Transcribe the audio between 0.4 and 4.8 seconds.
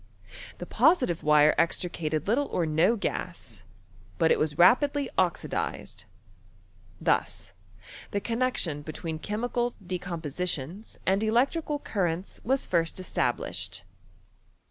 The positive wire extricated little or no gas; but it was